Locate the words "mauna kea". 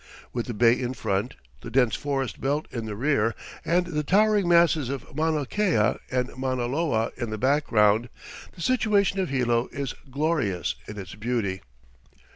5.15-5.99